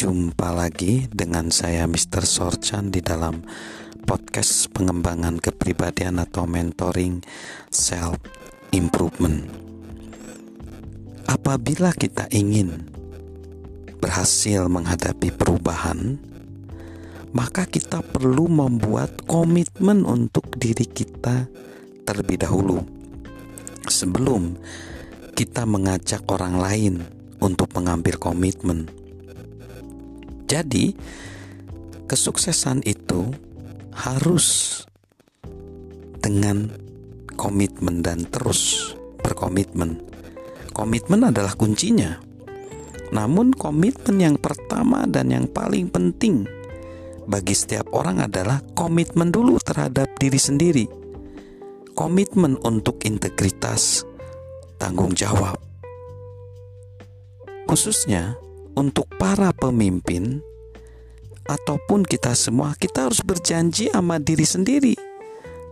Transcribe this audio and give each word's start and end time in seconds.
Jumpa 0.00 0.56
lagi 0.56 1.12
dengan 1.12 1.52
saya 1.52 1.84
Mr. 1.84 2.24
Sorchan 2.24 2.88
di 2.88 3.04
dalam 3.04 3.44
podcast 4.08 4.72
pengembangan 4.72 5.36
kepribadian 5.36 6.16
atau 6.16 6.48
mentoring 6.48 7.20
self 7.68 8.16
improvement. 8.72 9.44
Apabila 11.28 11.92
kita 11.92 12.32
ingin 12.32 12.80
berhasil 14.00 14.72
menghadapi 14.72 15.36
perubahan, 15.36 16.16
maka 17.36 17.68
kita 17.68 18.00
perlu 18.00 18.48
membuat 18.48 19.28
komitmen 19.28 20.08
untuk 20.08 20.48
diri 20.56 20.88
kita 20.88 21.44
terlebih 22.08 22.40
dahulu 22.40 22.80
sebelum 23.84 24.56
kita 25.36 25.68
mengajak 25.68 26.24
orang 26.24 26.56
lain 26.56 26.94
untuk 27.44 27.68
mengambil 27.76 28.16
komitmen. 28.16 28.99
Jadi, 30.50 30.90
kesuksesan 32.10 32.82
itu 32.82 33.30
harus 33.94 34.82
dengan 36.18 36.74
komitmen 37.38 38.02
dan 38.02 38.26
terus 38.26 38.90
berkomitmen. 39.22 40.02
Komitmen 40.74 41.30
adalah 41.30 41.54
kuncinya. 41.54 42.18
Namun, 43.14 43.54
komitmen 43.54 44.18
yang 44.18 44.36
pertama 44.42 45.06
dan 45.06 45.30
yang 45.30 45.46
paling 45.46 45.86
penting 45.86 46.50
bagi 47.30 47.54
setiap 47.54 47.94
orang 47.94 48.26
adalah 48.26 48.58
komitmen 48.74 49.30
dulu 49.30 49.54
terhadap 49.62 50.10
diri 50.18 50.40
sendiri. 50.42 50.86
Komitmen 51.94 52.58
untuk 52.66 53.06
integritas, 53.06 54.02
tanggung 54.82 55.14
jawab. 55.14 55.62
Khususnya 57.70 58.34
untuk 58.78 59.06
para 59.18 59.50
pemimpin 59.54 60.42
ataupun 61.50 62.06
kita 62.06 62.34
semua, 62.38 62.78
kita 62.78 63.10
harus 63.10 63.22
berjanji 63.24 63.90
sama 63.90 64.22
diri 64.22 64.46
sendiri 64.46 64.94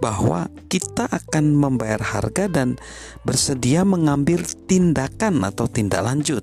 bahwa 0.00 0.48
kita 0.72 1.06
akan 1.06 1.54
membayar 1.54 2.00
harga 2.00 2.48
dan 2.48 2.80
bersedia 3.22 3.84
mengambil 3.84 4.42
tindakan 4.66 5.44
atau 5.44 5.68
tindak 5.68 6.00
lanjut. 6.00 6.42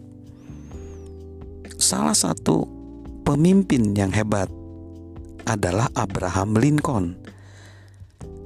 Salah 1.77 2.13
satu 2.13 2.69
pemimpin 3.25 3.97
yang 3.97 4.13
hebat 4.13 4.47
adalah 5.49 5.89
Abraham 5.97 6.55
Lincoln. 6.55 7.17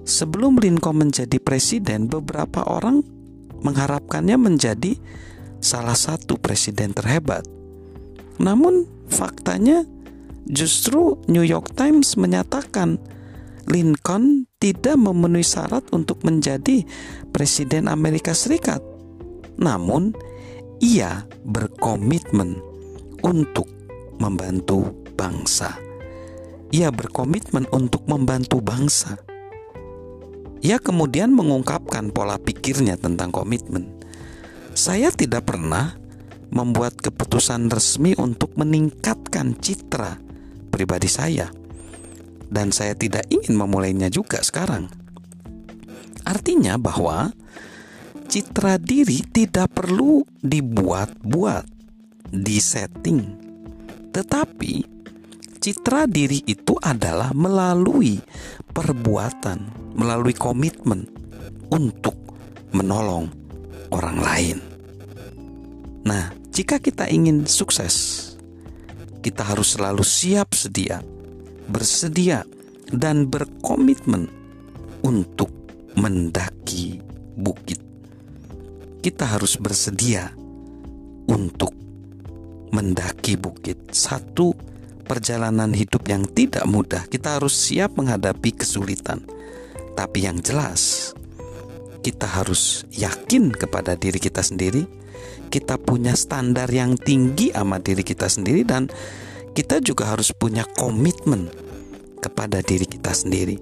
Sebelum 0.07 0.57
Lincoln 0.57 0.97
menjadi 1.07 1.37
presiden, 1.37 2.09
beberapa 2.09 2.65
orang 2.65 3.05
mengharapkannya 3.61 4.35
menjadi 4.35 4.97
salah 5.61 5.95
satu 5.95 6.41
presiden 6.41 6.91
terhebat. 6.91 7.45
Namun, 8.39 8.87
faktanya 9.11 9.83
justru 10.47 11.19
New 11.27 11.43
York 11.43 11.75
Times 11.75 12.15
menyatakan 12.15 13.01
Lincoln 13.67 14.47
tidak 14.61 14.95
memenuhi 14.99 15.45
syarat 15.45 15.83
untuk 15.91 16.21
menjadi 16.23 16.85
presiden 17.33 17.89
Amerika 17.89 18.31
Serikat. 18.31 18.79
Namun, 19.57 20.13
ia 20.79 21.25
berkomitmen 21.43 22.57
untuk 23.21 23.69
membantu 24.17 24.93
bangsa 25.13 25.91
ia 26.71 26.87
berkomitmen 26.87 27.67
untuk 27.75 28.07
membantu 28.07 28.63
bangsa. 28.63 29.19
Ia 30.63 30.79
kemudian 30.79 31.35
mengungkapkan 31.35 32.15
pola 32.15 32.39
pikirnya 32.39 32.95
tentang 32.95 33.29
komitmen. 33.29 33.91
Saya 34.71 35.11
tidak 35.11 35.51
pernah 35.51 35.99
membuat 36.51 36.99
keputusan 36.99 37.71
resmi 37.71 38.15
untuk 38.19 38.55
meningkatkan 38.59 39.55
citra 39.59 40.19
pribadi 40.71 41.07
saya, 41.07 41.47
dan 42.51 42.75
saya 42.75 42.95
tidak 42.95 43.27
ingin 43.31 43.55
memulainya 43.55 44.11
juga 44.11 44.43
sekarang. 44.43 44.91
Artinya, 46.27 46.77
bahwa 46.77 47.31
citra 48.27 48.77
diri 48.77 49.23
tidak 49.31 49.71
perlu 49.73 50.23
dibuat-buat, 50.43 51.65
disetting, 52.31 53.23
tetapi 54.11 55.01
Citra 55.61 56.09
diri 56.09 56.41
itu 56.49 56.73
adalah 56.81 57.37
melalui 57.37 58.17
perbuatan, 58.73 59.93
melalui 59.93 60.33
komitmen 60.33 61.05
untuk 61.69 62.17
menolong 62.73 63.29
orang 63.93 64.17
lain. 64.25 64.57
Nah, 66.01 66.33
jika 66.51 66.83
kita 66.83 67.07
ingin 67.07 67.47
sukses, 67.47 68.27
kita 69.23 69.39
harus 69.39 69.79
selalu 69.79 70.03
siap 70.03 70.51
sedia, 70.51 70.99
bersedia, 71.71 72.43
dan 72.91 73.31
berkomitmen 73.31 74.27
untuk 74.99 75.47
mendaki 75.95 76.99
bukit. 77.39 77.79
Kita 78.99 79.31
harus 79.31 79.55
bersedia 79.55 80.35
untuk 81.31 81.71
mendaki 82.75 83.39
bukit. 83.39 83.95
Satu 83.95 84.51
perjalanan 85.07 85.71
hidup 85.71 86.03
yang 86.11 86.27
tidak 86.27 86.67
mudah, 86.67 87.07
kita 87.07 87.39
harus 87.39 87.55
siap 87.55 87.95
menghadapi 87.95 88.59
kesulitan. 88.59 89.23
Tapi 89.95 90.27
yang 90.27 90.43
jelas, 90.43 91.15
kita 92.01 92.25
harus 92.25 92.83
yakin 92.89 93.53
kepada 93.53 93.93
diri 93.93 94.17
kita 94.17 94.41
sendiri. 94.41 94.83
Kita 95.51 95.77
punya 95.77 96.17
standar 96.17 96.67
yang 96.71 96.97
tinggi 96.97 97.53
sama 97.53 97.77
diri 97.77 98.01
kita 98.01 98.25
sendiri 98.25 98.65
dan 98.65 98.89
kita 99.51 99.83
juga 99.83 100.15
harus 100.15 100.31
punya 100.31 100.63
komitmen 100.63 101.51
kepada 102.23 102.63
diri 102.63 102.87
kita 102.87 103.11
sendiri 103.11 103.59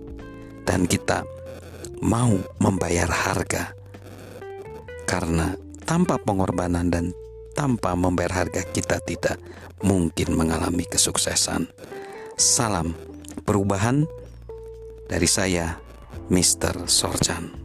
dan 0.63 0.85
kita 0.85 1.25
mau 2.00 2.38
membayar 2.61 3.09
harga. 3.09 3.73
Karena 5.09 5.57
tanpa 5.83 6.21
pengorbanan 6.21 6.94
dan 6.94 7.09
tanpa 7.57 7.97
membayar 7.97 8.45
harga 8.45 8.61
kita 8.69 9.01
tidak 9.01 9.41
mungkin 9.81 10.38
mengalami 10.38 10.85
kesuksesan. 10.85 11.67
Salam 12.38 12.94
perubahan 13.44 14.06
dari 15.09 15.27
saya, 15.27 15.81
Mr. 16.29 16.85
Sorjan. 16.85 17.58